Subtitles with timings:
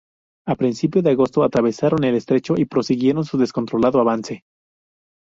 [0.47, 4.43] A principio de agosto atravesaron el estrecho y prosiguieron su descontrolado avance.